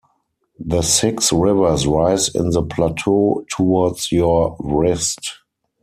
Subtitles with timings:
[0.59, 5.37] The six rivers rise in the plateau towards your wrist.